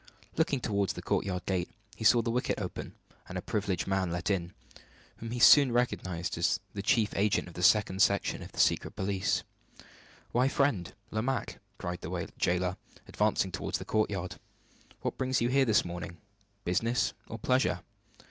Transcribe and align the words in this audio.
Looking 0.35 0.59
toward 0.59 0.89
the 0.89 1.03
courtyard 1.03 1.45
gate, 1.45 1.69
he 1.95 2.03
saw 2.03 2.23
the 2.23 2.31
wicket 2.31 2.59
opened, 2.59 2.93
and 3.29 3.37
a 3.37 3.39
privileged 3.43 3.85
man 3.85 4.09
let 4.11 4.31
in, 4.31 4.51
whom 5.17 5.29
he 5.29 5.37
soon 5.39 5.71
recognized 5.71 6.39
as 6.39 6.59
the 6.73 6.81
chief 6.81 7.13
agent 7.15 7.47
of 7.47 7.53
the 7.53 7.61
second 7.61 8.01
section 8.01 8.41
of 8.41 8.49
Secret 8.55 8.95
Police. 8.95 9.43
"Why, 10.31 10.47
friend 10.47 10.91
Lomaque," 11.11 11.59
cried 11.77 12.01
the 12.01 12.29
jailer, 12.39 12.77
advancing 13.07 13.51
toward 13.51 13.75
the 13.75 13.85
courtyard, 13.85 14.37
"what 15.01 15.19
brings 15.19 15.39
you 15.39 15.49
here 15.49 15.65
this 15.65 15.85
morning, 15.85 16.17
business 16.63 17.13
or 17.27 17.37
pleasure?" 17.37 17.81